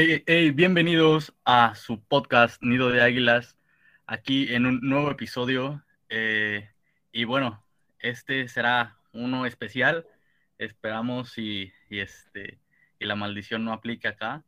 [0.00, 3.56] Hey, hey, bienvenidos a su podcast Nido de Águilas,
[4.06, 5.84] aquí en un nuevo episodio.
[6.08, 6.70] eh,
[7.10, 7.64] y bueno,
[7.98, 10.06] este será uno especial.
[10.56, 12.60] Esperamos y, y, este,
[13.00, 14.44] y la maldición no aplique acá.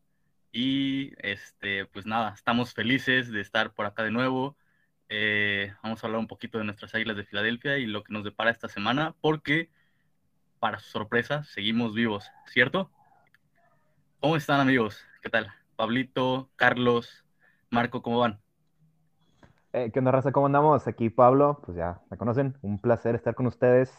[0.53, 4.57] Y este, pues nada, estamos felices de estar por acá de nuevo.
[5.09, 8.23] Eh, vamos a hablar un poquito de nuestras Águilas de Filadelfia y lo que nos
[8.23, 9.69] depara esta semana, porque
[10.61, 12.93] para su sorpresa seguimos vivos, ¿cierto?
[14.21, 15.10] ¿Cómo están amigos?
[15.23, 15.49] ¿Qué tal?
[15.77, 17.27] Pablito, Carlos,
[17.69, 18.41] Marco, ¿cómo van?
[19.75, 20.33] Eh, ¿qué onda, raza?
[20.33, 20.87] ¿Cómo andamos?
[20.87, 23.93] Aquí Pablo, pues ya me conocen, un placer estar con ustedes.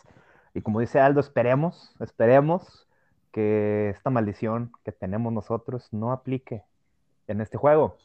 [0.56, 2.88] Y como dice Aldo, esperemos, esperemos
[3.32, 6.64] que esta maldición que tenemos nosotros no aplique
[7.28, 7.98] en este juego.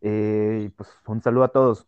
[0.00, 1.86] Eh, y pues un saludo a todos.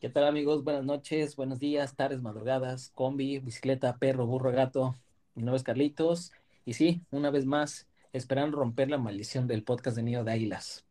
[0.00, 0.64] ¿Qué tal amigos?
[0.64, 4.96] Buenas noches, buenos días, tardes, madrugadas, combi, bicicleta, perro, burro, gato.
[5.36, 6.32] Mi nombre es Carlitos.
[6.64, 7.86] Y sí, una vez más,
[8.16, 10.84] esperando romper la maldición del podcast de Nido de Águilas.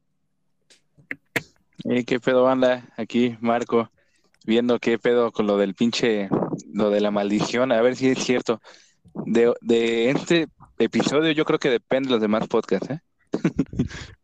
[1.84, 2.88] Eh, ¿Qué pedo banda?
[2.98, 3.92] Aquí Marco,
[4.46, 6.30] viendo qué pedo con lo del pinche,
[6.72, 8.62] lo de la maldición, a ver si es cierto.
[9.26, 13.00] De, de este episodio yo creo que depende de los demás podcasts, ¿eh?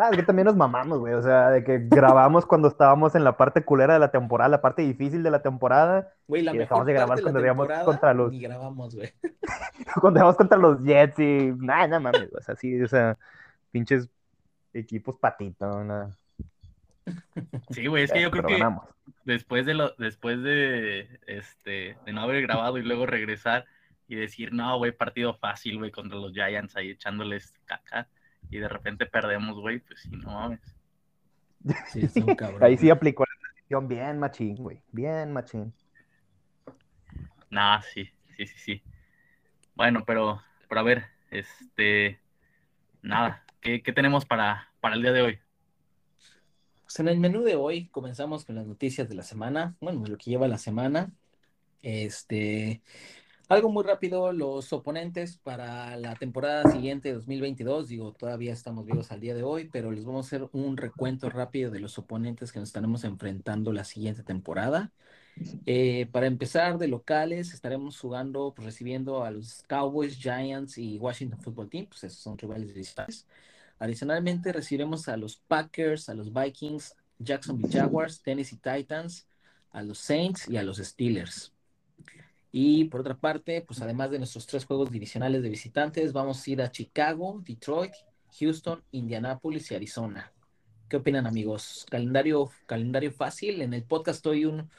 [0.00, 1.14] Ah, es que también nos mamamos, güey.
[1.14, 4.60] O sea, de que grabamos cuando estábamos en la parte culera de la temporada, la
[4.62, 6.12] parte difícil de la temporada.
[6.28, 8.40] Güey, la Y mejor dejamos de grabar parte cuando la íbamos temporada contra los- ni
[8.40, 9.12] grabamos, güey.
[10.00, 11.52] Cuando íbamos contra los Jets y.
[11.58, 13.16] Nada, no mames, o sea, sí, o sea,
[13.72, 14.08] pinches
[14.72, 16.16] equipos patito, nada.
[17.70, 18.84] Sí, güey, es que yo creo que ganamos.
[19.24, 23.64] después de lo, después de este de no haber grabado y luego regresar
[24.06, 28.08] y decir, no, güey, partido fácil, güey, contra los Giants ahí echándoles caca
[28.50, 30.60] y de repente perdemos, güey, pues sí, no mames.
[31.92, 32.62] Sí, está un cabrón.
[32.62, 34.80] Ahí sí aplicó la maldición bien machín, güey.
[34.92, 35.74] Bien machín.
[37.50, 38.82] Nah, sí, sí, sí, sí.
[39.74, 42.20] Bueno, pero, pero a ver, este,
[43.02, 45.38] nada, ¿qué, qué tenemos para, para el día de hoy?
[46.84, 50.16] Pues en el menú de hoy comenzamos con las noticias de la semana, bueno, lo
[50.16, 51.10] que lleva la semana.
[51.82, 52.82] Este,
[53.48, 59.20] algo muy rápido, los oponentes para la temporada siguiente 2022, digo, todavía estamos vivos al
[59.20, 62.60] día de hoy, pero les vamos a hacer un recuento rápido de los oponentes que
[62.60, 64.92] nos estaremos enfrentando la siguiente temporada.
[65.66, 71.40] Eh, para empezar, de locales, estaremos jugando, pues, recibiendo a los Cowboys, Giants y Washington
[71.40, 73.26] Football Team, pues esos son rivales visitantes.
[73.78, 79.26] Adicionalmente, recibiremos a los Packers, a los Vikings, Jacksonville Jaguars, Tennessee Titans,
[79.70, 81.52] a los Saints y a los Steelers.
[82.50, 86.50] Y por otra parte, pues además de nuestros tres juegos divisionales de visitantes, vamos a
[86.50, 87.92] ir a Chicago, Detroit,
[88.38, 90.32] Houston, Indianapolis y Arizona.
[90.88, 91.86] ¿Qué opinan, amigos?
[91.90, 93.60] Calendario, calendario fácil.
[93.60, 94.70] En el podcast hoy un,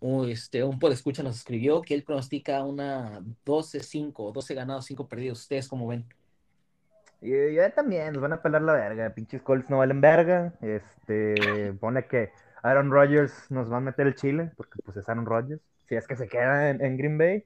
[0.00, 5.42] un, este, un podescucha nos escribió que él pronostica una 12-5, 12 ganados, 5 perdidos.
[5.42, 6.04] ¿Ustedes cómo ven?
[7.20, 9.10] Y ya también, nos van a pelar la verga.
[9.10, 10.54] Pinches Colts no valen verga.
[10.60, 12.30] Este, pone que
[12.62, 15.60] Aaron Rodgers nos va a meter el chile, porque pues es Aaron Rodgers.
[15.88, 17.44] Si es que se queda en, en Green Bay.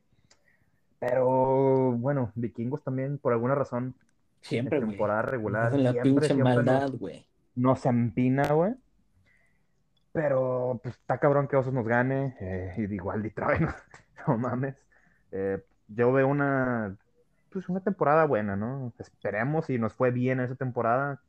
[0.98, 3.97] Pero bueno, Vikingos también, por alguna razón,
[4.41, 5.70] Siempre, en temporada regular.
[5.70, 7.26] Con la siempre, pinche siempre maldad, güey.
[7.54, 8.75] no se empina, güey.
[10.12, 12.36] Pero pues está cabrón que Osos nos gane.
[12.41, 13.75] eh, y igual Detroit, no,
[14.28, 14.76] no mames.
[15.31, 16.97] Eh, yo veo una,
[17.50, 18.92] pues una temporada buena, ¿no?
[18.98, 21.22] Esperemos si nos fue bien esa temporada.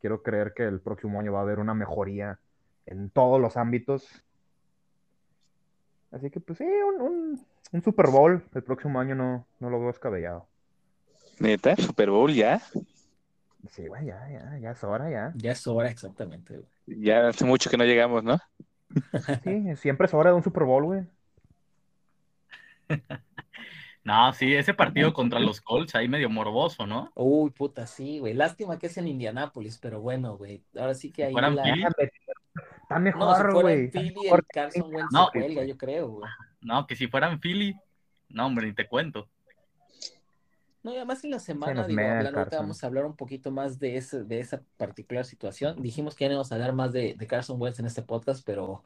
[0.00, 2.38] Quiero creer que el próximo año va a haber una mejoría
[2.86, 4.24] en todos los ámbitos.
[6.12, 9.78] Así que pues sí, un, un- un Super Bowl el próximo año no, no lo
[9.78, 10.46] veo descabellado.
[11.38, 12.60] Neta, Super Bowl ya.
[13.70, 15.32] Sí, güey, ya, ya, ya es hora, ya.
[15.36, 16.66] Ya es hora, exactamente, güey.
[17.02, 18.38] Ya hace mucho que no llegamos, ¿no?
[19.44, 21.02] Sí, siempre es hora de un Super Bowl, güey.
[24.02, 27.12] No, sí, ese partido contra los Colts ahí medio morboso, ¿no?
[27.14, 28.32] Uy, puta, sí, güey.
[28.32, 30.62] Lástima que es en Indianápolis, pero bueno, güey.
[30.76, 31.62] Ahora sí que ahí fueran la...
[31.64, 33.74] Philly, Está No, si mejor, güey.
[33.74, 35.28] en está Philly, mejor el Carson Wentz No.
[35.32, 36.30] se cuelga, yo creo, güey.
[36.62, 37.76] No, que si fueran Philly,
[38.30, 39.28] no, hombre, ni te cuento.
[40.82, 43.78] No, y además en la semana, nos digo, ahorita vamos a hablar un poquito más
[43.78, 45.80] de, ese, de esa particular situación.
[45.82, 48.42] Dijimos que ya no íbamos a hablar más de, de Carson Wentz en este podcast,
[48.46, 48.82] pero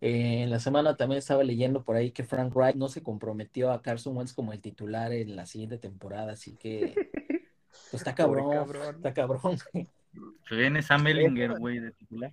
[0.00, 3.72] eh, en la semana también estaba leyendo por ahí que Frank Wright no se comprometió
[3.72, 6.94] a Carson Wentz como el titular en la siguiente temporada, así que
[7.90, 8.96] pues está cabrón, cabrón.
[8.96, 9.58] está cabrón.
[9.72, 9.88] güey.
[10.48, 12.32] Se viene Sam Ellinger, güey, de titular.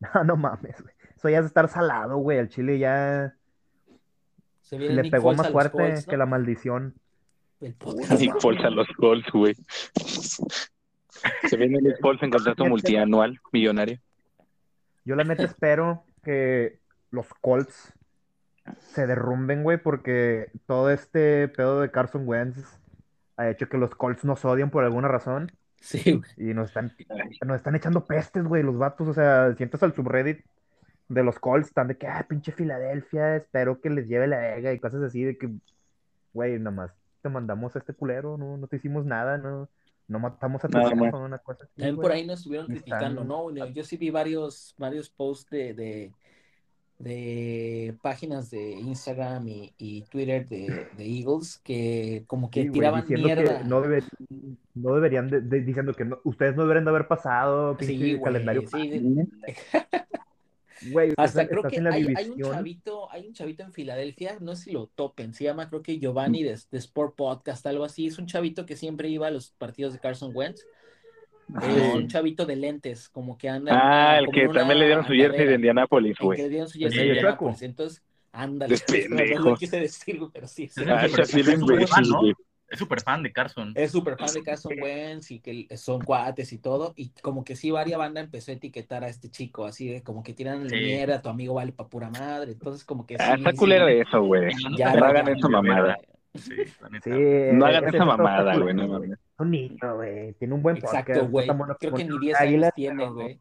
[0.00, 0.94] No, no mames, güey.
[1.16, 2.38] Eso ya es estar salado, güey.
[2.38, 3.34] El Chile ya
[4.62, 6.10] Se viene le Nick pegó Foles más fuerte Colts, ¿no?
[6.10, 6.94] que la maldición.
[7.60, 8.18] El podcast.
[8.18, 9.54] Nick Foles a los Colts, güey.
[11.48, 13.98] Se viene Nick Foles en contrato multianual, millonario.
[15.04, 16.78] Yo la neta espero que
[17.10, 17.92] los Colts
[18.78, 22.78] se derrumben, güey, porque todo este pedo de Carson Wentz
[23.36, 25.50] ha hecho que los Colts nos odien por alguna razón.
[25.80, 26.50] Sí, güey.
[26.50, 26.94] Y nos están,
[27.44, 29.08] nos están echando pestes, güey, los vatos.
[29.08, 30.44] O sea, sientas al subreddit
[31.08, 34.72] de los Colts, están de que, ah, pinche Filadelfia, espero que les lleve la ega
[34.72, 35.50] y cosas así, de que,
[36.32, 39.68] güey, nada más te mandamos a este culero, no, no te hicimos nada, no,
[40.10, 40.92] no matamos a tu más.
[41.14, 41.72] una cosa así.
[41.76, 42.02] También güey.
[42.04, 43.44] por ahí nos estuvieron criticando, ¿no?
[43.44, 46.12] Bueno, Yo sí vi varios, varios posts de, de,
[46.98, 52.74] de páginas de Instagram y, y Twitter de, de Eagles que como que Sí, güey,
[52.80, 53.58] tiraban diciendo mierda.
[53.62, 54.04] que no, debe-
[54.74, 58.20] no deberían, de- de- diciendo que no- ustedes no deberían de haber pasado, Sí, güey,
[58.20, 58.62] calendario.
[58.68, 59.00] sí.
[60.92, 62.52] Güey, Hasta estás- creo que hay, hay un división.
[62.54, 65.98] chavito, hay un chavito en Filadelfia, no sé si lo topen, se llama creo que
[65.98, 68.06] Giovanni de, de Sport Podcast, algo así.
[68.06, 70.60] Es un chavito que siempre iba a los partidos de Carson Wentz.
[71.60, 71.80] Es Sí.
[71.96, 73.72] un chavito de lentes, como que anda.
[73.74, 76.38] Ah, el que también le dieron su jersey de Indianápolis, que güey.
[76.38, 77.56] le dieron su El jersey de Indianapolis.
[77.58, 77.64] chueco.
[77.70, 78.02] Entonces,
[78.32, 78.74] ándale.
[78.76, 79.50] Es no, no pendejo.
[79.50, 80.64] lo quise decir, pero sí.
[80.64, 81.12] es Es Ah, es
[82.70, 83.72] Es súper fan de Carson.
[83.74, 86.92] Es súper fan de Carson Wentz y que son cuates y todo.
[86.96, 90.22] Y como que sí, varia banda empezó a etiquetar a este chico, así de como
[90.22, 90.76] que tiran Sí.
[90.76, 92.52] mierda, tu amigo vale pa' pura madre.
[92.52, 93.38] Entonces, como que Ah, sí.
[93.40, 94.52] está sí, culero eso, güey.
[94.78, 95.98] Ya, No hagan esa mamada.
[96.36, 96.54] Sí.
[97.02, 97.10] Sí,
[97.54, 98.72] No hagan esa mamada, güey.
[98.72, 99.18] No mames.
[99.38, 100.32] Un niño, güey.
[100.34, 101.22] Tiene un buen Exacto, podcast.
[101.24, 101.46] no güey.
[101.48, 103.40] tan bueno Creo que ni los 10 años tiene, güey.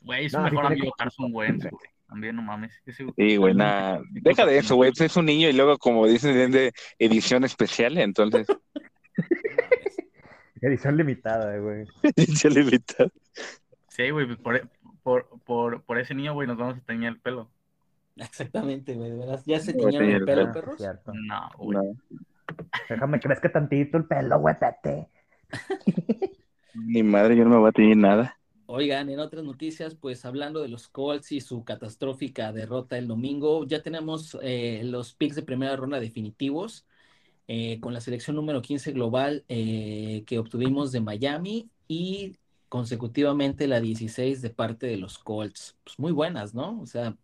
[0.00, 1.90] Güey, es su No, sí mejor amigo Carson Wentz, güey.
[2.10, 2.72] También no mames.
[2.84, 4.02] Ese- Sí, güey, nada.
[4.10, 4.92] Deja de eso, güey.
[4.98, 8.46] Es un niño y luego, como dicen, es de edición especial, entonces.
[10.62, 11.86] Edición limitada, güey.
[12.16, 13.08] edición limitada.
[13.88, 14.68] Sí, güey, por,
[15.02, 17.50] por, por, por ese niño, güey, nos vamos a teñir el pelo.
[18.16, 19.10] Exactamente, güey.
[19.10, 19.42] De veras.
[19.46, 20.76] ¿Ya se tiñeron el pelo, perros?
[20.76, 21.12] cierto.
[21.14, 21.78] No, güey.
[21.78, 21.94] No,
[22.88, 25.08] Déjame crezca tantito el pelo, güey, pete.
[26.74, 28.36] ni madre, yo no me voy a tener nada.
[28.72, 33.66] Oigan, en otras noticias, pues hablando de los Colts y su catastrófica derrota el domingo,
[33.66, 36.86] ya tenemos eh, los picks de primera ronda definitivos
[37.48, 42.36] eh, con la selección número 15 global eh, que obtuvimos de Miami y
[42.68, 45.76] consecutivamente la 16 de parte de los Colts.
[45.82, 46.80] Pues muy buenas, ¿no?
[46.80, 47.16] O sea,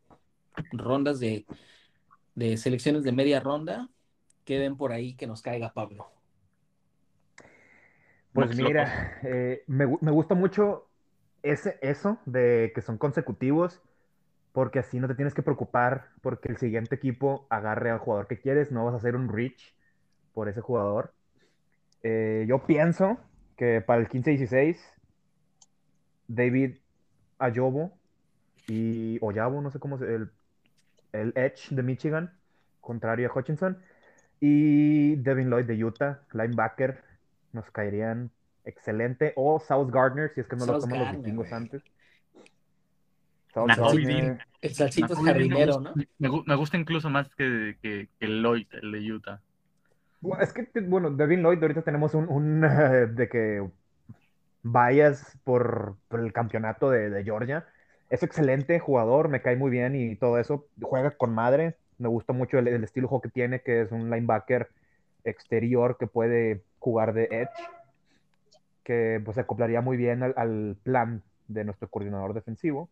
[0.72, 1.46] rondas de,
[2.34, 3.88] de selecciones de media ronda.
[4.44, 6.08] Que ven por ahí que nos caiga Pablo.
[8.32, 10.88] Pues mira, eh, me, me gusta mucho
[11.50, 13.80] ese, eso de que son consecutivos,
[14.52, 18.38] porque así no te tienes que preocupar porque el siguiente equipo agarre al jugador que
[18.38, 19.74] quieres, no vas a hacer un reach
[20.32, 21.12] por ese jugador.
[22.02, 23.18] Eh, yo pienso
[23.56, 24.78] que para el 15-16,
[26.28, 26.76] David
[27.38, 27.92] Ayobo
[28.66, 30.30] y Oyabo, no sé cómo se el,
[31.12, 32.32] el Edge de Michigan,
[32.80, 33.78] contrario a Hutchinson,
[34.40, 37.02] y Devin Lloyd de Utah, linebacker,
[37.52, 38.30] nos caerían
[38.66, 39.32] excelente.
[39.36, 41.82] O South Gardner, si es que no lo South toman los vikingos antes.
[43.54, 44.38] South Gardner.
[44.60, 45.94] El salsito es jardinero, gusta- ¿no?
[46.18, 49.40] Me, gu- me gusta incluso más que, que, que Lloyd, el de Utah.
[50.20, 53.66] Bueno, Es que, bueno, Devin Lloyd, ahorita tenemos un, un, eh, de que
[54.62, 57.66] vayas por, por el campeonato de, de Georgia.
[58.10, 60.66] Es excelente jugador, me cae muy bien y todo eso.
[60.80, 61.76] Juega con madre.
[61.98, 64.68] Me gusta mucho el, el estilo de juego que tiene, que es un linebacker
[65.24, 67.50] exterior que puede jugar de edge,
[68.86, 72.88] que pues se acoplaría muy bien al, al plan de nuestro coordinador defensivo,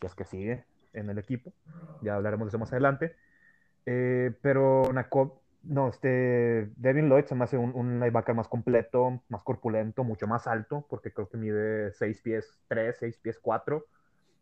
[0.00, 1.52] si es que sigue en el equipo.
[2.02, 3.14] Ya hablaremos de eso más adelante.
[3.86, 4.90] Eh, pero
[5.62, 10.26] no, este Devin Lloyd se me hace un, un linebacker más completo, más corpulento, mucho
[10.26, 13.86] más alto, porque creo que mide 6 pies 3, 6 pies 4.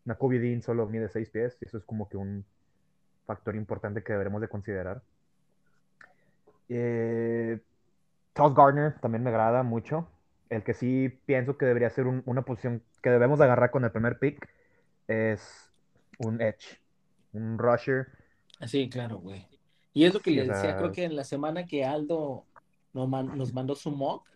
[0.05, 2.43] Nakobe Dean solo mide 6 pies, y eso es como que un
[3.27, 5.03] factor importante que deberemos de considerar.
[6.67, 7.59] Eh,
[8.33, 10.07] Gardner también me agrada mucho.
[10.49, 13.83] El que sí pienso que debería ser un- una posición que debemos de agarrar con
[13.83, 14.47] el primer pick
[15.07, 15.71] es
[16.19, 16.79] un edge,
[17.33, 18.07] un rusher.
[18.67, 19.45] Sí, claro, güey.
[19.93, 22.45] Y es lo que Sí, le decía, sea- creo que en la semana que Aldo
[22.93, 24.27] nos, man- nos mandó su mock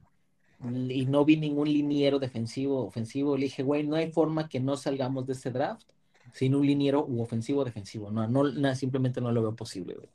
[0.90, 4.76] y no vi ningún liniero defensivo ofensivo, le dije, güey, no hay forma que no
[4.76, 5.88] salgamos de este draft
[6.34, 8.12] sin un liniero u ofensivo defensivo.
[8.12, 10.10] No, no, simplemente no lo veo posible, güey.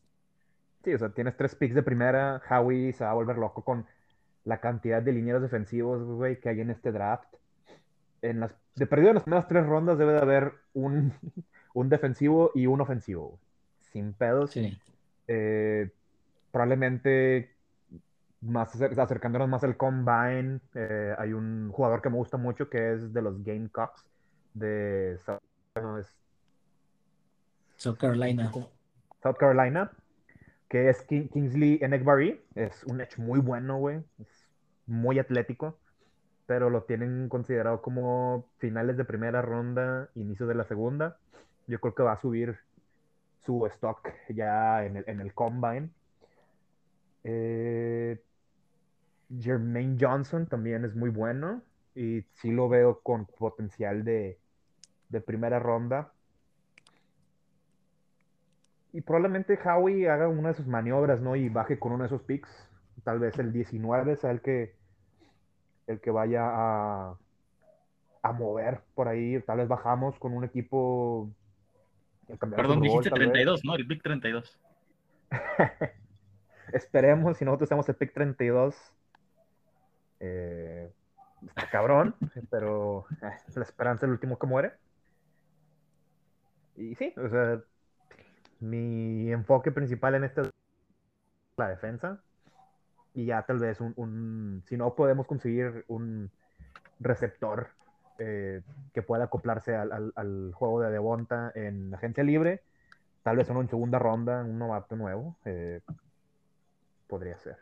[0.85, 2.43] Sí, o sea, tienes tres picks de primera.
[2.51, 3.87] Howie se va a volver loco con
[4.45, 7.29] la cantidad de linieros defensivos, güey, que hay en este draft.
[8.23, 11.13] En las, de perdido en las primeras tres rondas debe de haber un,
[11.75, 13.41] un defensivo y un ofensivo, güey.
[13.93, 14.51] Sin pedos.
[14.51, 14.77] Sí.
[15.29, 15.91] Eh,
[16.51, 17.51] probablemente
[18.41, 22.93] más acer- acercándonos más al combine, eh, hay un jugador que me gusta mucho que
[22.93, 24.05] es de los Gamecocks
[24.53, 25.41] de South,
[25.77, 26.13] no, es
[27.77, 28.51] So Carolina.
[29.23, 29.91] South Carolina,
[30.69, 32.41] que es King- Kingsley Enekbari.
[32.55, 34.03] Es un edge muy bueno, güey.
[34.21, 34.29] Es
[34.87, 35.79] muy atlético,
[36.47, 41.19] pero lo tienen considerado como finales de primera ronda, inicio de la segunda.
[41.67, 42.59] Yo creo que va a subir
[43.45, 45.91] su stock ya en el, en el combine.
[47.25, 48.23] Eh,
[49.41, 51.62] Jermaine Johnson también es muy bueno.
[51.95, 54.38] y sí lo veo con potencial de,
[55.09, 56.12] de primera ronda.
[58.93, 61.37] Y probablemente Howie haga una de sus maniobras, ¿no?
[61.37, 62.49] Y baje con uno de esos picks.
[63.05, 64.75] Tal vez el 19 sea el que,
[65.87, 67.17] el que vaya a,
[68.23, 69.41] a mover por ahí.
[69.43, 71.31] Tal vez bajamos con un equipo.
[72.27, 73.33] Perdón, dijiste tal vez.
[73.33, 73.75] 32, ¿no?
[73.75, 74.59] El pick 32.
[76.73, 78.75] Esperemos, si nosotros estamos el pick 32.
[80.21, 80.91] Eh,
[81.47, 82.15] está cabrón,
[82.51, 84.73] pero eh, la esperanza es el último que muere.
[86.77, 87.61] Y sí, o sea,
[88.61, 90.51] mi enfoque principal en este es
[91.59, 92.23] la defensa.
[93.14, 96.30] Y ya tal vez un, un- si no podemos conseguir un
[97.00, 97.68] receptor
[98.18, 100.12] eh, que pueda acoplarse al, al-
[100.54, 102.62] juego de Devonta en agencia libre,
[103.23, 105.80] tal vez en segunda ronda, un novato nuevo, eh,
[107.09, 107.56] podría ser.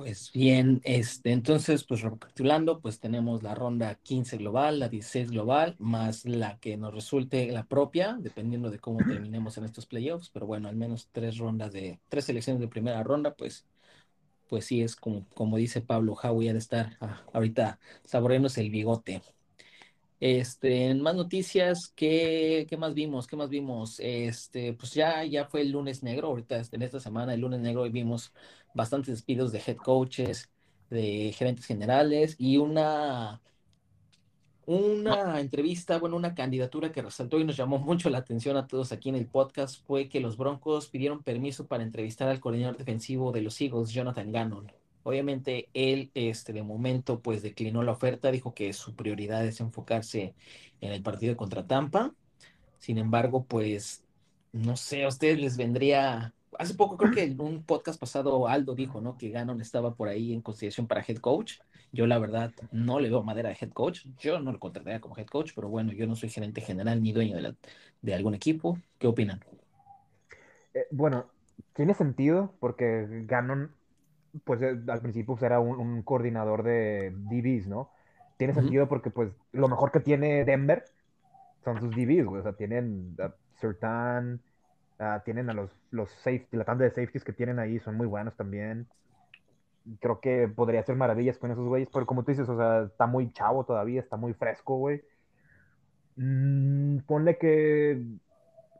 [0.00, 5.76] Pues bien, este, entonces, pues recapitulando, pues tenemos la ronda 15 global, la 16 global,
[5.78, 10.46] más la que nos resulte la propia, dependiendo de cómo terminemos en estos playoffs, pero
[10.46, 13.66] bueno, al menos tres rondas de, tres selecciones de primera ronda, pues,
[14.48, 18.70] pues sí es como, como dice Pablo Howie, ha de estar ah, ahorita saboreándose el
[18.70, 19.20] bigote.
[20.20, 23.26] Este, en más noticias, ¿qué, qué más vimos?
[23.26, 23.98] ¿Qué más vimos?
[24.00, 27.84] Este, pues ya, ya fue el lunes negro, ahorita en esta semana, el lunes negro,
[27.90, 28.32] vimos
[28.74, 30.50] bastantes despidos de head coaches,
[30.90, 33.40] de gerentes generales y una,
[34.66, 38.92] una entrevista, bueno, una candidatura que resaltó y nos llamó mucho la atención a todos
[38.92, 43.32] aquí en el podcast fue que los Broncos pidieron permiso para entrevistar al coordinador defensivo
[43.32, 44.79] de los Eagles, Jonathan Gannon.
[45.02, 50.34] Obviamente él, este, de momento, pues declinó la oferta, dijo que su prioridad es enfocarse
[50.80, 52.14] en el partido contra Tampa.
[52.78, 54.04] Sin embargo, pues,
[54.52, 56.34] no sé, a ustedes les vendría.
[56.58, 59.16] Hace poco creo que en un podcast pasado Aldo dijo, ¿no?
[59.16, 61.58] Que Gannon estaba por ahí en consideración para head coach.
[61.92, 64.06] Yo la verdad no le veo madera de head coach.
[64.18, 67.12] Yo no lo contrataría como head coach, pero bueno, yo no soy gerente general ni
[67.12, 67.54] dueño de,
[68.02, 68.78] de algún equipo.
[68.98, 69.40] ¿Qué opinan?
[70.74, 71.30] Eh, bueno,
[71.74, 73.74] tiene sentido porque Gannon,
[74.44, 77.90] pues eh, al principio pues, era un, un coordinador de DBs, ¿no?
[78.36, 80.84] Tiene sentido porque pues lo mejor que tiene Denver
[81.62, 82.40] son sus DBs, güey.
[82.40, 84.40] O sea, tienen a Surtain,
[84.98, 88.06] ah, tienen a los, los safety, la tanda de safeties que tienen ahí son muy
[88.06, 88.86] buenos también.
[90.00, 93.06] Creo que podría hacer maravillas con esos güeyes, pero como tú dices, o sea, está
[93.06, 95.02] muy chavo todavía, está muy fresco, güey.
[96.16, 98.02] Mm, ponle que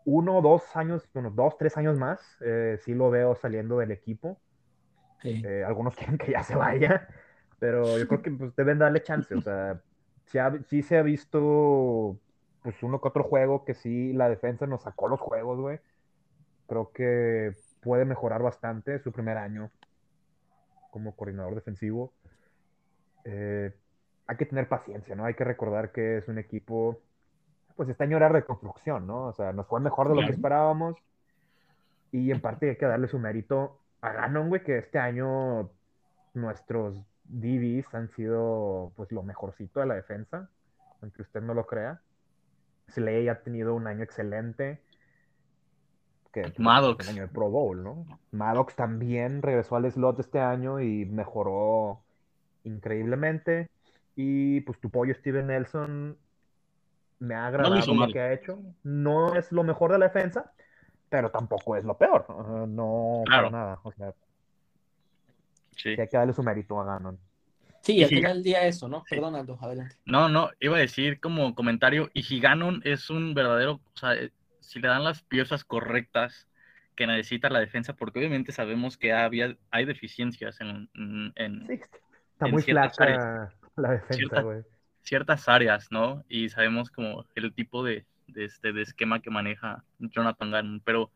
[0.05, 4.41] uno, dos años, bueno, dos, tres años más, eh, sí lo veo saliendo del equipo.
[5.23, 5.43] Sí.
[5.45, 7.09] Eh, algunos quieren que ya se vaya,
[7.59, 9.35] pero yo creo que pues, deben darle chance.
[9.35, 9.81] O sea,
[10.27, 12.19] sí, ha- sí se ha visto
[12.63, 15.81] pues uno que otro juego que sí la defensa nos sacó los juegos, güey.
[16.67, 19.71] Creo que puede mejorar bastante su primer año
[20.91, 22.13] como coordinador defensivo.
[23.25, 23.73] Eh,
[24.27, 25.25] hay que tener paciencia, ¿no?
[25.25, 27.01] Hay que recordar que es un equipo,
[27.77, 29.27] pues este año era reconstrucción, ¿no?
[29.27, 30.97] O sea, nos fue mejor de lo que esperábamos.
[32.13, 35.71] Y en parte hay que darle su mérito a güey, que este año
[36.35, 40.49] nuestros DBs han sido pues lo mejorcito de la defensa,
[41.01, 42.01] aunque usted no lo crea.
[42.89, 44.81] Slay ha tenido un año excelente.
[46.33, 47.09] Que, pues, Maddox.
[47.09, 48.07] Un año de Pro Bowl, ¿no?
[48.33, 52.03] Maddox también regresó al slot este año y mejoró
[52.65, 53.69] increíblemente.
[54.17, 56.17] Y pues tu pollo Steven Nelson
[57.21, 58.59] me ha agradado lo que ha hecho.
[58.83, 60.53] No es lo mejor de la defensa,
[61.11, 62.25] pero tampoco es lo peor.
[62.29, 63.51] Uh, no, Claro.
[63.51, 63.81] para nada.
[63.83, 64.13] O sea,
[65.77, 65.95] Sí.
[65.95, 67.19] sí hay que darle su mérito a Gannon.
[67.83, 69.01] Sí, Y al si- final del día eso, ¿no?
[69.09, 69.15] Sí.
[69.17, 69.97] Perdón, Aldo, adelante.
[70.05, 74.31] No, no, iba a decir como comentario, y Giganon es un verdadero, o sea, eh,
[74.61, 76.47] si le dan las piezas correctas
[76.95, 81.73] que necesita la defensa, porque obviamente sabemos que había, hay deficiencias en, en- en Sí,
[81.73, 84.63] está En muy ciertas flaca la defensa, Ciertas- güey.
[85.03, 86.23] ciertas áreas, ¿no?
[86.29, 91.11] Y sabemos como el tipo de, de, este, de esquema que maneja Jonathan Gannon, pero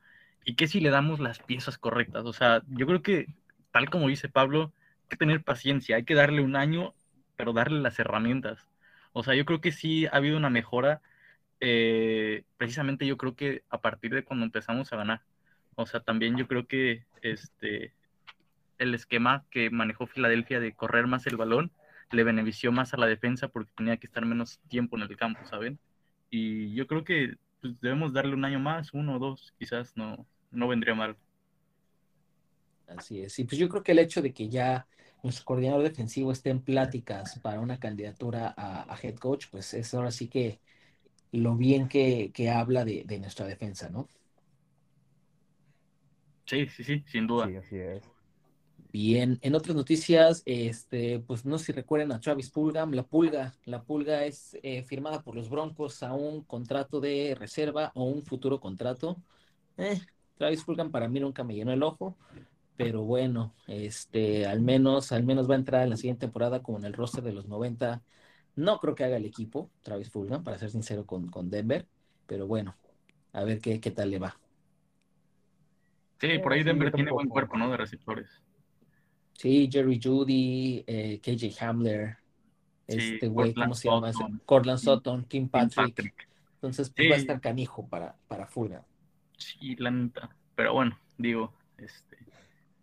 [0.44, 2.24] ¿y qué si le damos las piezas correctas?
[2.24, 3.26] O sea, yo creo que,
[3.72, 6.94] tal como dice Pablo, hay que tener paciencia, hay que darle un año,
[7.36, 8.68] pero darle las herramientas.
[9.12, 11.00] O sea, yo creo que sí ha habido una mejora,
[11.60, 15.22] eh, precisamente yo creo que a partir de cuando empezamos a ganar.
[15.76, 17.94] O sea, también yo creo que este,
[18.78, 21.72] el esquema que manejó Filadelfia de correr más el balón
[22.10, 25.40] le benefició más a la defensa porque tenía que estar menos tiempo en el campo,
[25.46, 25.78] ¿saben?
[26.36, 30.26] Y yo creo que pues, debemos darle un año más, uno o dos, quizás no,
[30.50, 31.16] no vendría mal.
[32.86, 33.38] Así es.
[33.38, 34.86] Y pues yo creo que el hecho de que ya
[35.22, 39.94] nuestro coordinador defensivo esté en pláticas para una candidatura a, a head coach, pues es
[39.94, 40.60] ahora sí que
[41.32, 44.08] lo bien que, que habla de, de nuestra defensa, ¿no?
[46.46, 47.54] Sí, sí, sí, sin duda.
[47.54, 48.13] Sí, así es.
[48.94, 53.52] Bien, en otras noticias, este, pues no sé si recuerden a Travis Pulgam, la Pulga,
[53.64, 58.24] la Pulga es eh, firmada por los Broncos a un contrato de reserva o un
[58.24, 59.16] futuro contrato.
[59.78, 60.00] Eh,
[60.38, 62.16] Travis Pulgam para mí nunca me llenó el ojo,
[62.76, 66.78] pero bueno, este, al menos, al menos va a entrar en la siguiente temporada como
[66.78, 68.00] en el roster de los 90.
[68.54, 71.84] No creo que haga el equipo, Travis Fulgham, para ser sincero con, con Denver,
[72.28, 72.76] pero bueno,
[73.32, 74.38] a ver qué, qué tal le va.
[76.20, 77.68] Sí, por ahí Sí, Denver tiene buen cuerpo, ¿no?
[77.72, 78.40] De receptores.
[79.34, 82.16] Sí, Jerry Judy, eh, KJ Hamler,
[82.88, 84.12] Sí, este güey, ¿cómo se llama?
[84.12, 85.74] Sutton, Cortland Kim- Sutton, Kim Patrick.
[85.94, 86.28] Patrick.
[86.56, 88.82] Entonces, pues va a estar canijo para, para Fulgham.
[89.38, 90.34] Sí, la neta.
[90.54, 92.16] Pero bueno, digo, este,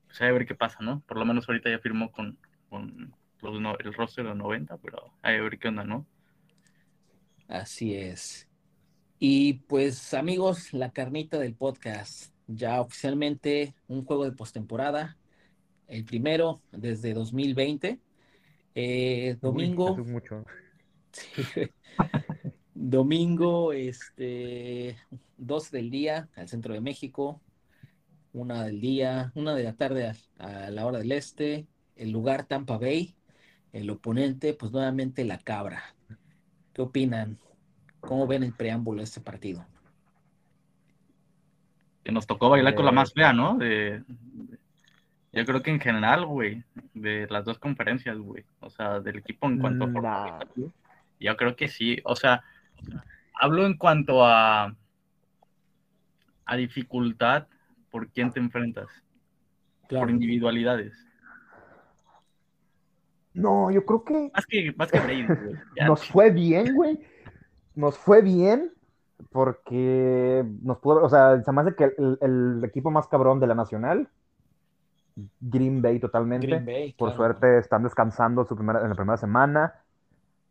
[0.07, 1.01] pues hay a ver qué pasa, ¿no?
[1.07, 2.37] Por lo menos ahorita ya firmó con,
[2.69, 6.05] con los no- el roster de 90, pero hay a ver qué onda, ¿no?
[7.47, 8.47] Así es.
[9.19, 15.17] Y pues amigos, la carnita del podcast, ya oficialmente un juego de postemporada,
[15.91, 17.99] el primero desde 2020.
[18.75, 20.45] Eh, domingo, mucho.
[22.73, 24.97] domingo, este,
[25.37, 27.41] 12 del día al centro de México,
[28.33, 30.15] una del día, una de la tarde a,
[30.65, 31.67] a la hora del este,
[31.97, 33.13] el lugar Tampa Bay,
[33.73, 35.83] el oponente, pues nuevamente la cabra.
[36.73, 37.37] ¿Qué opinan?
[37.99, 39.65] ¿Cómo ven el preámbulo de este partido?
[42.03, 43.57] Que nos tocó bailar con la Eh, más fea, ¿no?
[43.57, 44.60] De, de-
[45.33, 48.43] yo creo que en general, güey, de las dos conferencias, güey.
[48.59, 49.93] O sea, del equipo en cuanto a Nah.
[49.93, 50.73] fortaleza,
[51.19, 51.99] Yo creo que sí.
[52.03, 52.43] O sea,
[53.39, 54.75] hablo en cuanto a,
[56.45, 57.47] a dificultad
[57.89, 58.87] por quién te enfrentas,
[59.89, 60.93] por individualidades.
[63.33, 65.55] No, yo creo que Más que, más que Brady, güey.
[65.87, 66.99] Nos fue bien, güey.
[67.75, 68.71] Nos fue bien
[69.31, 73.47] porque nos pudo, o sea, se me hace que el, el equipo más cabrón de
[73.47, 74.09] la nacional,
[75.39, 76.47] Green Bay totalmente.
[76.47, 77.17] Green Bay, Por claro.
[77.17, 79.73] suerte están descansando su primera, en la primera semana.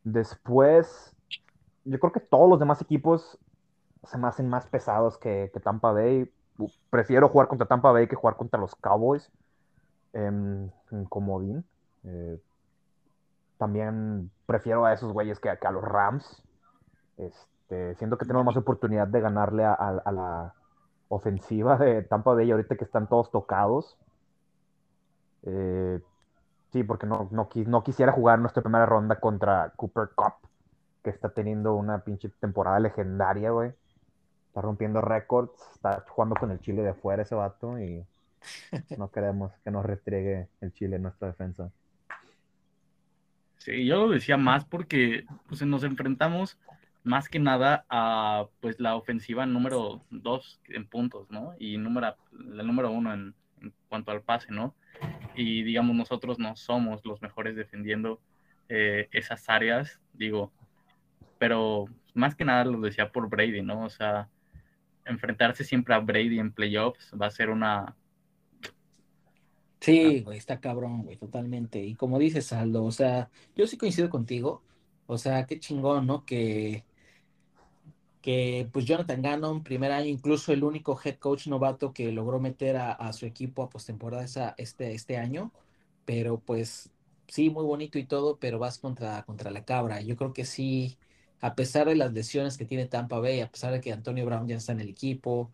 [0.05, 1.15] Después,
[1.85, 3.39] yo creo que todos los demás equipos
[4.05, 6.31] se me hacen más pesados que, que Tampa Bay.
[6.91, 9.31] Prefiero jugar contra Tampa Bay que jugar contra los Cowboys
[10.13, 11.65] en, en comodín.
[12.05, 12.39] Eh,
[13.59, 16.43] también prefiero a esos güeyes que, que a los Rams.
[17.19, 20.55] Este, siento que tenemos más oportunidad de ganarle a, a- a la
[21.09, 23.99] ofensiva de Tampa Bay ahorita que están todos tocados.
[25.45, 26.01] Eh,
[26.73, 30.35] sí, porque no, no, no quisiera jugar nuestra primera ronda contra Cooper Cup,
[31.03, 33.73] que está teniendo una pinche temporada legendaria, güey.
[34.49, 38.05] Está rompiendo récords, está jugando con el Chile de fuera ese vato y
[38.99, 41.71] no queremos que nos restriegue el Chile en nuestra defensa.
[43.59, 46.59] Sí, yo lo decía más porque pues, nos enfrentamos
[47.03, 51.55] más que nada a pues la ofensiva número dos en puntos, ¿no?
[51.59, 54.75] Y número, la número uno en, en cuanto al pase, ¿no?
[55.35, 58.21] Y digamos, nosotros no somos los mejores defendiendo
[58.69, 60.53] eh, esas áreas, digo,
[61.39, 63.85] pero más que nada lo decía por Brady, ¿no?
[63.85, 64.29] O sea,
[65.05, 67.97] enfrentarse siempre a Brady en playoffs va a ser una...
[69.81, 71.83] Sí, güey, está cabrón, güey, totalmente.
[71.83, 74.63] Y como dices, Aldo, o sea, yo sí coincido contigo.
[75.07, 76.27] O sea, qué chingón, ¿no?
[76.27, 76.85] Que,
[78.23, 82.77] que pues Jonathan Gannon, primer año, incluso el único head coach novato que logró meter
[82.77, 85.53] a, a su equipo a postemporada este, este año.
[86.05, 86.91] Pero pues
[87.31, 90.01] sí, muy bonito y todo, pero vas contra, contra la cabra.
[90.03, 90.99] Yo creo que sí,
[91.41, 94.49] a pesar de las lesiones que tiene Tampa Bay, a pesar de que Antonio Brown
[94.49, 95.53] ya está en el equipo,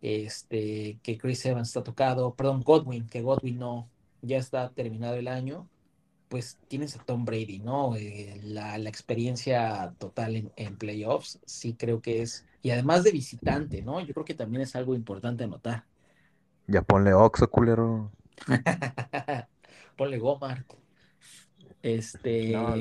[0.00, 3.90] este, que Chris Evans está tocado, perdón, Godwin, que Godwin no,
[4.22, 5.68] ya está terminado el año,
[6.28, 7.96] pues tienes a Tom Brady, ¿no?
[7.96, 13.12] Eh, la, la experiencia total en, en playoffs, sí creo que es, y además de
[13.12, 14.00] visitante, ¿no?
[14.00, 15.84] Yo creo que también es algo importante anotar.
[16.66, 18.10] Ya ponle Oxo, culero.
[19.96, 20.64] Ponle Gomar.
[21.82, 22.74] Este, No.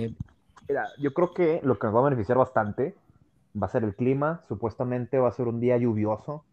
[0.70, 2.96] Mira, yo creo que lo que nos va a beneficiar bastante
[3.60, 4.44] va a ser el clima.
[4.48, 6.44] Supuestamente va a ser un día lluvioso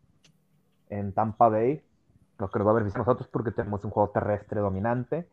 [0.89, 1.83] en Tampa Bay.
[2.39, 5.27] Lo que nos va a beneficiar a nosotros porque tenemos un juego terrestre dominante.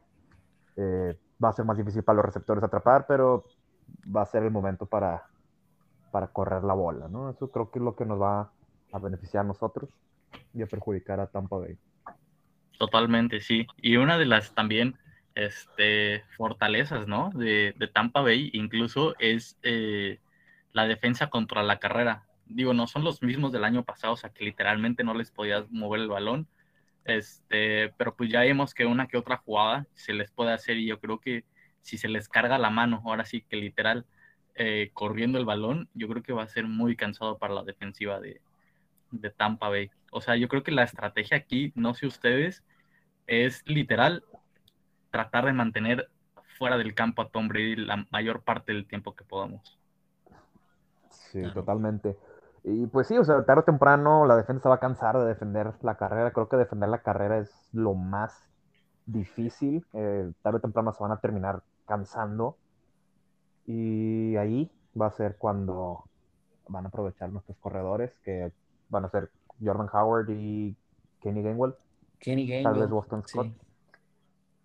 [0.75, 3.45] Eh, va a ser más difícil para los receptores atrapar, pero
[4.15, 5.23] va a ser el momento para,
[6.11, 7.29] para correr la bola, ¿no?
[7.29, 8.51] Eso creo que es lo que nos va
[8.91, 9.89] a beneficiar a nosotros
[10.53, 11.77] y a perjudicar a Tampa Bay.
[12.77, 13.67] Totalmente, sí.
[13.77, 14.97] Y una de las también
[15.35, 17.29] este, fortalezas, ¿no?
[17.33, 20.19] De, de Tampa Bay incluso es eh,
[20.73, 22.25] la defensa contra la carrera.
[22.45, 25.69] Digo, no son los mismos del año pasado, o sea, que literalmente no les podías
[25.71, 26.47] mover el balón.
[27.05, 30.85] Este, pero pues ya vimos que una que otra jugada se les puede hacer y
[30.87, 31.45] yo creo que
[31.81, 34.05] si se les carga la mano, ahora sí que literal,
[34.55, 38.19] eh, corriendo el balón, yo creo que va a ser muy cansado para la defensiva
[38.19, 38.41] de,
[39.11, 39.89] de Tampa Bay.
[40.11, 42.63] O sea, yo creo que la estrategia aquí, no sé ustedes,
[43.27, 44.23] es literal
[45.09, 46.09] tratar de mantener
[46.57, 49.79] fuera del campo a Tom Brady la mayor parte del tiempo que podamos.
[51.09, 51.53] Sí, Claro.
[51.53, 52.17] totalmente.
[52.63, 55.73] Y pues sí, o sea, tarde o temprano la defensa va a cansar de defender
[55.81, 56.31] la carrera.
[56.31, 58.43] Creo que defender la carrera es lo más
[59.05, 59.85] difícil.
[59.93, 62.57] Eh, tarde o temprano se van a terminar cansando.
[63.65, 66.03] Y ahí va a ser cuando
[66.67, 68.51] van a aprovechar nuestros corredores, que
[68.89, 69.29] van a ser
[69.63, 70.75] Jordan Howard y
[71.21, 71.75] Kenny Gainwell.
[72.19, 72.87] Kenny Tal vez Gainwell.
[72.89, 73.47] Boston Scott.
[73.47, 73.55] Sí,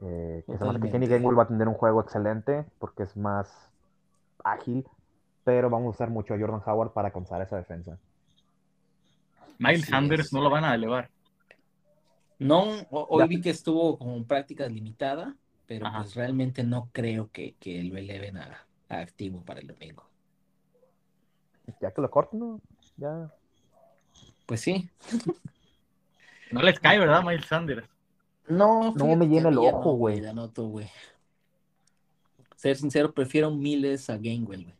[0.02, 0.90] Eh, que.
[0.90, 3.70] Kenny Gainwell va a tener un juego excelente porque es más
[4.44, 4.86] ágil,
[5.46, 7.96] pero vamos a usar mucho a Jordan Howard para cansar esa defensa.
[9.58, 10.32] Miles Sanders es.
[10.32, 11.08] no lo van a elevar.
[12.40, 15.36] No, ho- hoy vi que estuvo con prácticas limitada,
[15.68, 16.02] pero Ajá.
[16.02, 20.04] pues realmente no creo que, que lo eleven a, a activo para el domingo.
[21.80, 22.60] Ya que lo corten, ¿no?
[22.96, 23.32] Ya.
[24.46, 24.90] Pues sí.
[26.50, 27.88] No les cae, ¿verdad, Miles Sanders?
[28.48, 30.20] No, No me llena el ojo, no, güey.
[30.20, 30.88] La noto, güey.
[32.56, 34.76] Ser sincero, prefiero miles a Gainwell, güey.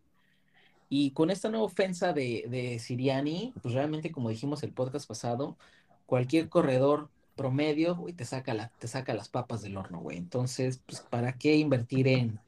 [0.89, 5.59] Y con esta nueva ofensa de, de Siriani, pues realmente, como dijimos el podcast pasado,
[6.07, 10.19] cualquier corredor promedio, güey, te saca la, te saca las papas del horno, güey.
[10.19, 12.41] Entonces, pues, ¿para qué invertir en,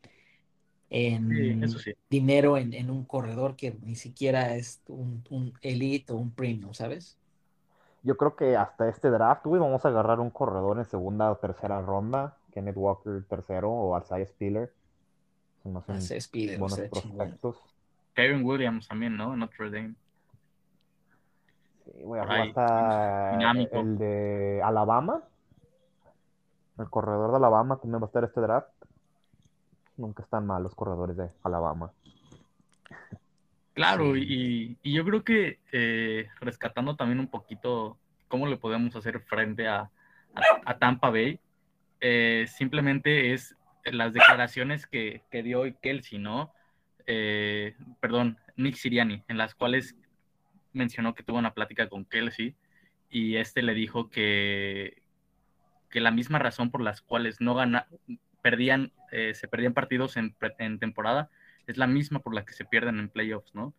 [0.90, 1.92] en Sí, eso sí.
[2.10, 6.74] dinero en, en un corredor que ni siquiera es un, un elite o un premium,
[6.74, 7.18] ¿sabes?
[8.02, 11.36] Yo creo que hasta este draft, güey, vamos a agarrar un corredor en segunda o
[11.38, 12.36] tercera ronda.
[12.52, 14.72] Kenneth Walker tercero o Isaiah Spiller.
[15.62, 17.38] Se me hacen Hace Spiller, o buenos sea, chingón.
[18.18, 19.36] Kevin Williams también, ¿no?
[19.36, 19.94] Notre Dame.
[21.84, 23.78] Sí, güey, Por ahí, hasta dinámico.
[23.78, 25.22] el de Alabama.
[26.80, 28.68] El corredor de Alabama también va a estar este draft.
[29.96, 31.92] Nunca están mal los corredores de Alabama.
[33.74, 34.24] Claro, Sí.
[34.28, 39.68] y, y yo creo que eh, rescatando también un poquito cómo le podemos hacer frente
[39.68, 39.82] a,
[40.34, 41.38] a- a Tampa Bay,
[42.00, 43.54] eh, simplemente es
[43.84, 46.52] las declaraciones que, que dio hoy Kelsey, ¿no?
[47.10, 49.96] Eh, perdón, Nick Siriani, en las cuales
[50.74, 52.54] mencionó que tuvo una plática con Kelsey
[53.08, 55.00] y este le dijo que,
[55.88, 57.86] que la misma razón por las cuales no gana,
[58.42, 60.34] perdían, eh, se perdían partidos en,
[60.78, 61.30] temporada
[61.66, 63.72] es la misma por la que se pierden en playoffs, ¿no?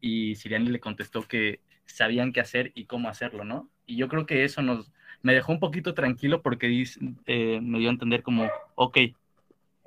[0.00, 3.70] Y Siriani le contestó que sabían qué hacer y cómo hacerlo, ¿no?
[3.86, 4.90] Y yo creo que eso nos
[5.22, 6.84] me dejó un poquito tranquilo porque
[7.26, 8.98] eh, me dio a entender como, ok,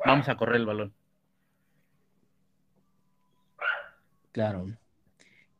[0.06, 0.93] vamos a correr el balón.
[4.38, 4.67] Claro.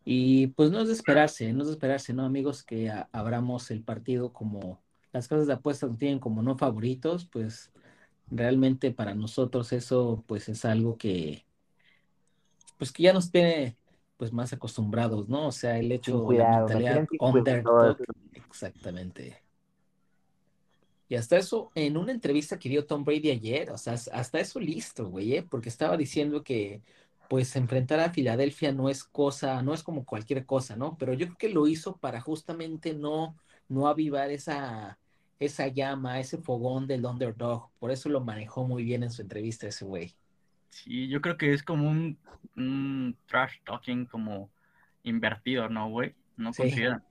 [0.06, 2.62] Y pues no es de esperarse, no es de esperarse, ¿no, amigos?
[2.62, 4.80] Que a- abramos el partido como
[5.12, 7.72] las casas de apuestas lo tienen como no favoritos, pues
[8.30, 11.44] realmente para nosotros eso pues es algo que
[12.78, 13.76] pues que ya nos tiene
[14.16, 15.48] pues más acostumbrados, ¿no?
[15.48, 17.08] O sea, el hecho, Sin la mentalidad
[18.36, 19.42] exactamente.
[21.10, 24.60] Y hasta eso, en una entrevista que dio Tom Brady ayer, o sea, hasta eso
[24.60, 25.42] listo, güey, ¿eh?
[25.50, 26.84] porque estaba diciendo que
[27.30, 30.98] pues enfrentar a Filadelfia no es cosa, no es como cualquier cosa, ¿no?
[30.98, 33.38] Pero yo creo que lo hizo para justamente no,
[33.68, 35.00] no avivar esa,
[35.40, 37.72] esa llama, ese fogón del underdog.
[37.80, 40.18] Por eso lo manejó muy bien en su entrevista ese güey.
[40.70, 42.20] Sí, yo creo que es como un,
[42.56, 44.52] un trash talking como
[45.04, 46.16] invertido, ¿no, güey?
[46.36, 46.64] No Sí.
[46.64, 47.04] consideran.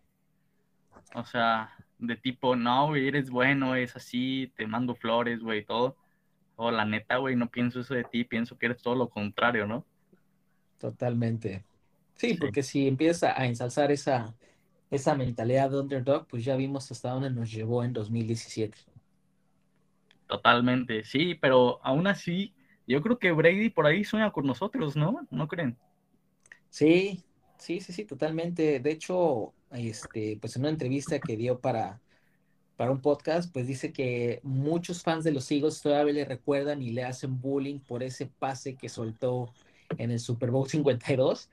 [1.14, 5.96] O sea, de tipo, no, güey, eres bueno, es así, te mando flores, güey, todo.
[6.56, 9.66] O la neta, güey, no pienso eso de ti, pienso que eres todo lo contrario,
[9.66, 9.86] ¿no?
[10.78, 11.64] Totalmente.
[12.16, 14.34] Sí, porque si empieza a ensalzar esa,
[14.90, 18.78] esa mentalidad de underdog, pues ya vimos hasta dónde nos llevó en 2017.
[20.26, 22.52] Totalmente, sí, pero aún así,
[22.86, 25.26] yo creo que Brady por ahí sueña con nosotros, ¿no?
[25.30, 25.76] ¿No creen?
[26.70, 27.22] Sí,
[27.58, 28.80] sí, sí, sí, totalmente.
[28.80, 32.00] De hecho, este, pues en una entrevista que dio para,
[32.76, 36.90] para un podcast, pues dice que muchos fans de los Eagles todavía le recuerdan y
[36.90, 39.52] le hacen bullying por ese pase que soltó
[39.98, 41.50] en el Super Bowl 52,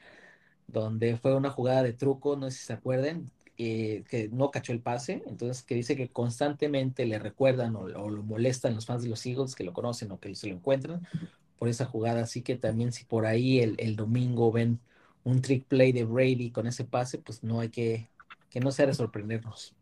[0.67, 4.71] donde fue una jugada de truco, no sé si se acuerden, eh, que no cachó
[4.73, 9.03] el pase, entonces que dice que constantemente le recuerdan o, o lo molestan los fans
[9.03, 11.07] de los Eagles que lo conocen o que se lo encuentran
[11.59, 14.79] por esa jugada, así que también si por ahí el, el domingo ven
[15.23, 18.09] un trick play de Brady con ese pase, pues no hay que,
[18.49, 19.73] que no sea de sorprendernos.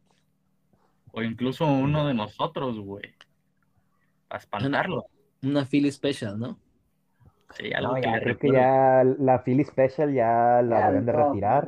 [1.12, 3.14] O incluso uno de nosotros, güey.
[4.28, 5.06] Para espantarlo.
[5.42, 6.60] Una Philly Special, ¿no?
[7.58, 11.12] Sí, algo No, que ya, creo que ya la Philly Special ya la deben de
[11.12, 11.68] retirar.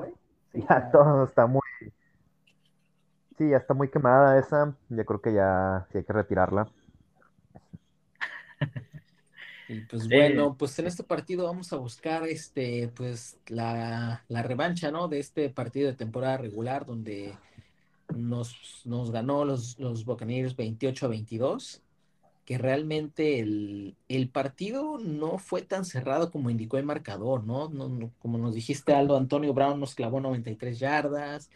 [0.53, 1.61] Ya todo está muy.
[3.37, 4.75] Sí, ya está muy quemada esa.
[4.89, 6.67] Yo creo que ya sí hay que retirarla.
[9.69, 10.09] Y pues Sí.
[10.09, 15.07] bueno, pues en este partido vamos a buscar este, pues la, la revancha, ¿no?
[15.07, 17.33] De este partido de temporada regular donde
[18.15, 21.81] nos, nos ganó los, los Buccaneers 28 a 22.
[22.45, 27.69] Que realmente el, el partido no fue tan cerrado como indicó el marcador, ¿no?
[27.69, 31.49] No, no- Como nos dijiste, Aldo, Antonio Brown nos clavó 93 yardas,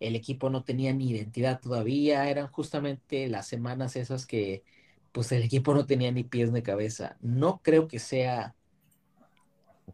[0.00, 4.64] el equipo no tenía ni identidad todavía, eran justamente las semanas esas que
[5.12, 7.16] pues el equipo no tenía ni pies ni cabeza.
[7.20, 8.56] No creo que sea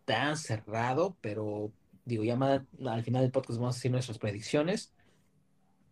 [0.05, 1.73] tan cerrado, pero
[2.05, 4.92] digo, ya más al final del podcast vamos a hacer nuestras predicciones,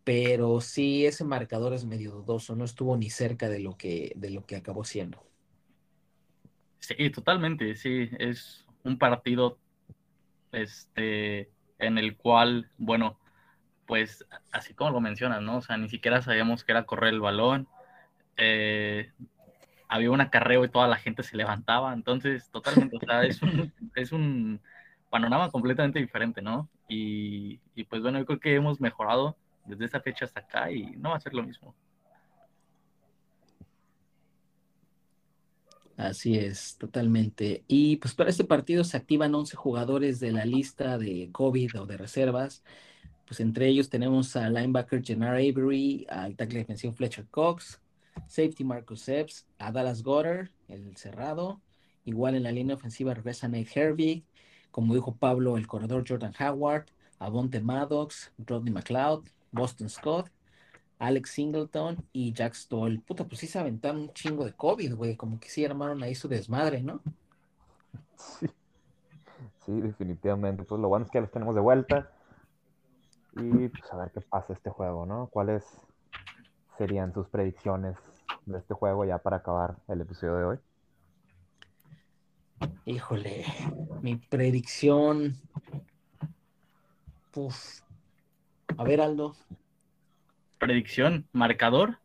[0.04, 4.30] pero sí ese marcador es medio dudoso, no estuvo ni cerca de lo que, de
[4.30, 5.22] lo que acabó siendo.
[6.78, 9.58] Sí, totalmente, sí, es un partido
[10.52, 13.18] este, en el cual, bueno,
[13.86, 15.58] pues así como lo mencionas, ¿no?
[15.58, 17.68] O sea, ni siquiera sabíamos que era correr el balón,
[18.36, 19.12] eh,
[19.88, 23.72] había un acarreo y toda la gente se levantaba, entonces totalmente, o sea, es un,
[23.94, 24.60] es un
[25.10, 26.70] panorama completamente diferente, ¿no?
[26.88, 29.36] Y, y pues bueno, yo creo que hemos mejorado
[29.70, 31.74] desde esa fecha hasta acá y no va a ser lo mismo.
[35.96, 37.62] Así es, totalmente.
[37.68, 41.86] Y pues para este partido se activan 11 jugadores de la lista de COVID o
[41.86, 42.64] de reservas.
[43.26, 47.82] Pues entre ellos tenemos al linebacker Jennar Avery, al tackle defensivo Fletcher Cox,
[48.26, 51.60] safety Marcus Epps, a Dallas Goddard, el cerrado.
[52.06, 54.24] Igual en la línea ofensiva regresa Nate Herbig,
[54.70, 56.86] como dijo Pablo, el corredor Jordan Howard,
[57.18, 60.30] Avonte Maddox, Rodney McLeod, Boston Scott,
[60.98, 63.00] Alex Singleton y Jack Stoll.
[63.00, 65.16] Puta, pues sí se aventaron un chingo de COVID, güey.
[65.16, 67.00] Como que sí armaron ahí su desmadre, ¿no?
[68.16, 68.46] Sí.
[69.64, 70.64] Sí, definitivamente.
[70.64, 72.10] Pues lo bueno es que ya los tenemos de vuelta.
[73.36, 75.28] Y pues a ver qué pasa este juego, ¿no?
[75.28, 75.64] ¿Cuáles
[76.76, 77.96] serían sus predicciones
[78.46, 80.58] de este juego ya para acabar el episodio de hoy?
[82.84, 83.44] Híjole,
[84.02, 85.36] mi predicción.
[87.34, 87.80] Uf.
[88.80, 89.34] A ver, Aldo.
[90.58, 91.98] Predicción, marcador,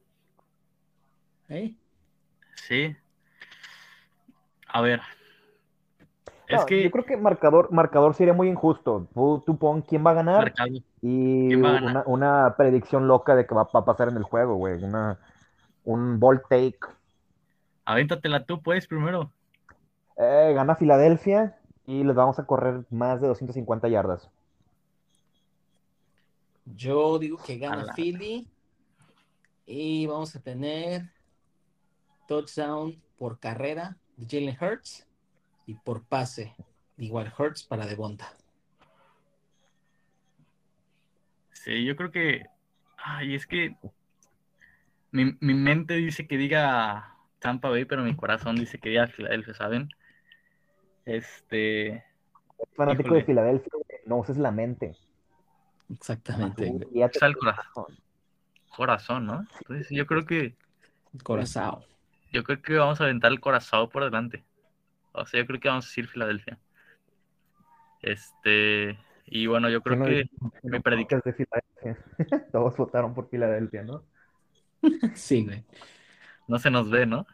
[1.47, 1.73] ¿eh?
[2.55, 2.93] sí.
[4.67, 4.99] A ver.
[6.49, 9.07] Es que Yo creo que marcador, marcador sería muy injusto.
[9.13, 10.69] Tú, tú pon quién va a ganar marcado.
[11.01, 11.91] y ¿Quién va a ganar?
[11.91, 14.83] una, una predicción loca de que va, va a pasar en el juego, güey.
[14.83, 15.17] Una,
[15.85, 16.79] un ball take.
[17.85, 19.31] Avéntatela tú, pues, primero.
[20.17, 24.29] Eh, gana Filadelfia y les vamos a correr más de 250 yardas.
[26.65, 27.93] Yo digo que gana.
[27.95, 28.47] Philly.
[29.65, 31.11] Y vamos a tener
[32.27, 35.07] touchdown por carrera de Jalen Hurts
[35.65, 36.55] y por pase.
[36.97, 38.35] Igual Hurts para Devonta.
[41.51, 42.45] Sí, yo creo que.
[42.97, 43.75] Ay, es que.
[45.11, 49.53] Mi, mi mente dice que diga Tampa Bay, pero mi corazón dice que diga Filadelfia,
[49.53, 49.89] ¿saben?
[51.05, 52.03] Este.
[52.75, 53.19] Fanático Híjole.
[53.19, 54.95] de Filadelfia, güey, no uses la mente.
[55.89, 57.85] Exactamente, Usa el por corazón.
[58.75, 59.47] Corazón, ¿no?
[59.59, 60.55] Entonces, yo creo que.
[61.23, 61.83] Corazón.
[62.31, 64.43] Yo creo que vamos a aventar el corazón por delante.
[65.13, 66.59] O sea, yo creo que vamos a decir Filadelfia.
[68.01, 68.97] Este.
[69.27, 71.21] Y bueno, yo creo ¿Quién no que predicción.
[71.21, 72.47] podcast de Filadelfia?
[72.51, 74.03] Todos votaron por Filadelfia, ¿no?
[75.15, 75.63] Sí, güey.
[76.47, 77.25] no se nos ve, ¿no?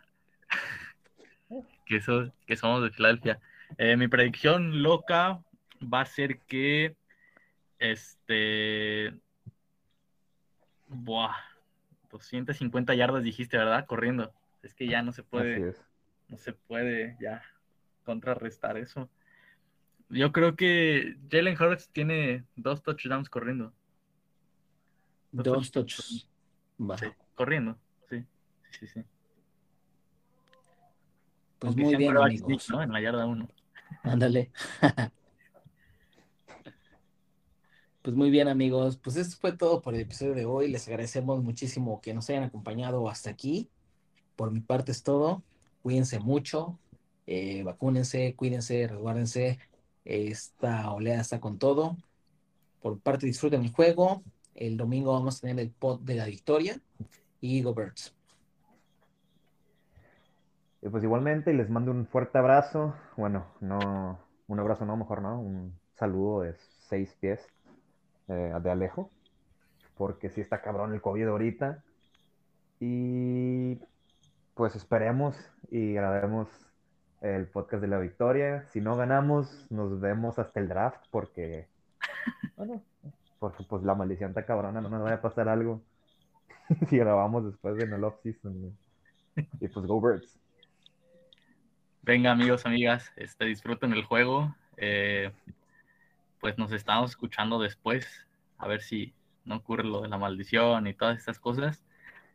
[1.86, 3.40] que, eso, que somos de Filadelfia.
[3.78, 5.42] Eh, mi predicción loca
[5.82, 6.96] va a ser que
[7.82, 9.14] este
[10.88, 11.36] buah,
[12.12, 13.86] 250 yardas dijiste, ¿verdad?
[13.88, 14.32] Corriendo.
[14.62, 15.82] Es que ya no se Así puede, es.
[16.30, 17.42] no se puede ya
[18.06, 19.10] contrarrestar eso.
[20.10, 23.74] Yo creo que Jalen Hurts tiene dos touchdowns corriendo.
[25.32, 25.72] Dos.
[25.98, 27.78] Sí, corriendo,
[28.10, 28.26] sí,
[28.72, 29.04] sí, sí.
[31.58, 32.42] Pues Aunque muy bien, amigos.
[32.46, 32.84] sneak, ¿no?
[32.84, 33.48] En la yarda uno.
[34.04, 34.52] Ándale.
[38.02, 38.98] Pues muy bien, amigos.
[38.98, 40.68] Pues esto fue todo por el episodio de hoy.
[40.70, 43.70] Les agradecemos muchísimo que nos hayan acompañado hasta aquí.
[44.36, 45.44] Por mi parte es todo.
[45.84, 46.80] Cuídense mucho.
[47.28, 49.60] eh, vacúnense, cuídense, resguárdense.
[50.06, 51.96] Esta oleada está con todo.
[52.82, 54.24] Por parte, disfruten el juego.
[54.56, 56.82] El domingo vamos a tener el pod de la victoria.
[57.40, 58.16] Y Go Birds.
[60.90, 62.96] Pues igualmente les mando un fuerte abrazo.
[63.16, 66.56] Bueno, no, un abrazo no, mejor no, un saludo de
[66.90, 67.40] seis pies
[68.32, 69.10] eh, de Alejo.
[69.98, 71.84] Porque sí está cabrón el COVID ahorita.
[72.80, 73.78] Y
[74.56, 75.36] pues esperemos
[75.70, 76.48] y grabemos
[77.22, 78.66] el podcast de la victoria.
[78.70, 81.68] Si no ganamos, nos vemos hasta el draft porque,
[82.58, 82.82] bueno,
[83.40, 85.82] porque pues la maldición está cabrona, no nos vaya a pasar algo.
[86.90, 88.76] si grabamos después en el off-season.
[89.60, 90.40] Y pues go Birds.
[92.04, 94.56] Venga, amigos, amigas, este, disfruten el juego.
[94.78, 95.32] Eh,
[96.42, 98.28] pues nos estamos escuchando después,
[98.58, 99.14] a ver si
[99.46, 101.84] no ocurre lo de la maldición y todas estas cosas.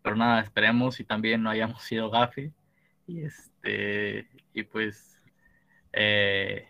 [0.03, 2.53] pero nada, esperemos y también no hayamos sido gafe.
[3.09, 5.21] Y este, y pues,
[5.93, 6.67] eh,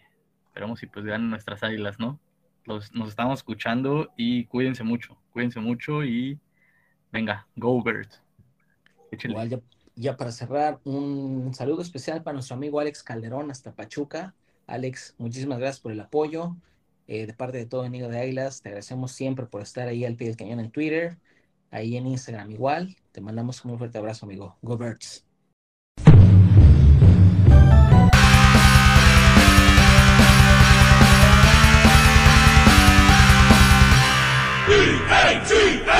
[0.46, 2.18] esperemos y pues ganen nuestras águilas, ¿no?
[2.64, 6.40] Los, nos estamos escuchando y cuídense mucho, cuídense mucho y
[7.12, 8.22] venga, go Birds.
[9.12, 9.60] Igual ya,
[9.94, 14.34] ya, para cerrar, un saludo especial para nuestro amigo Alex Calderón hasta Pachuca.
[14.66, 16.56] Alex, muchísimas gracias por el apoyo.
[17.08, 20.04] Eh, de parte de todo el Nido de Águilas, te agradecemos siempre por estar ahí
[20.04, 21.18] al pie del cañón en Twitter,
[21.70, 22.96] ahí en Instagram igual.
[23.12, 24.56] Te mandamos un fuerte abrazo, amigo.
[24.62, 25.24] Go Birds.
[34.68, 35.96] E-A-G-L-E-S-E-O